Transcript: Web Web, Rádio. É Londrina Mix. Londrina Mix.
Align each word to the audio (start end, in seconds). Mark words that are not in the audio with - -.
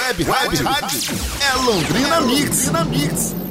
Web 0.00 0.24
Web, 0.24 0.62
Rádio. 0.62 1.14
É 1.40 1.54
Londrina 1.56 2.20
Mix. 2.22 2.64
Londrina 2.68 2.84
Mix. 2.86 3.49